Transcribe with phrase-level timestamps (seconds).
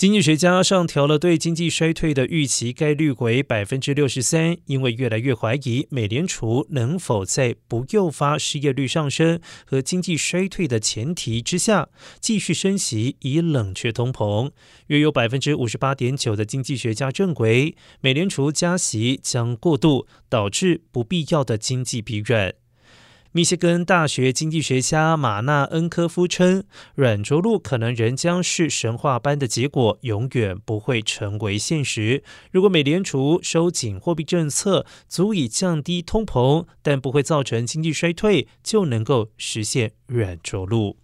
[0.00, 14.50] 经济学家上调了对经济衰退的预期概率为百分之六十三，因为越来越怀疑美联储能否在不诱发失业率上升和经济衰退的前提之下继续升息，以冷却通膨。
[14.86, 22.54] 约有百分之五十八点九的经济学家认为，美联储加息将过度，导致不必要的经济疲软。
[23.32, 26.64] 密歇根大学经济学家马纳恩科夫称，
[26.96, 32.24] 软着陆可能仍将是神话般的结果，永远不会成为现实。
[32.50, 40.96] 如果美联储收紧货币政策，足以降低通膨，但不会造成经济衰退，就能够实现软着陆。